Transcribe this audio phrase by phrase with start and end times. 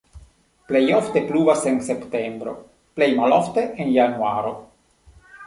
[0.69, 2.55] Plej ofte pluvas en septembro,
[2.97, 4.57] plej malofte en januaro.